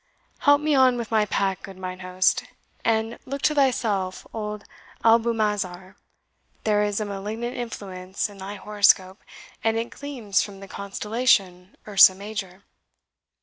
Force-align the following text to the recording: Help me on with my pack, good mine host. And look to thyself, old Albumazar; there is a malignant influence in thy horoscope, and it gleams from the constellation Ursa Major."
Help 0.39 0.61
me 0.61 0.73
on 0.73 0.97
with 0.97 1.11
my 1.11 1.25
pack, 1.27 1.61
good 1.61 1.77
mine 1.77 1.99
host. 1.99 2.43
And 2.83 3.19
look 3.27 3.43
to 3.43 3.53
thyself, 3.53 4.25
old 4.33 4.63
Albumazar; 5.05 5.93
there 6.63 6.81
is 6.81 6.99
a 6.99 7.05
malignant 7.05 7.55
influence 7.55 8.27
in 8.27 8.39
thy 8.39 8.55
horoscope, 8.55 9.21
and 9.63 9.77
it 9.77 9.91
gleams 9.91 10.41
from 10.41 10.59
the 10.59 10.67
constellation 10.67 11.75
Ursa 11.87 12.15
Major." 12.15 12.63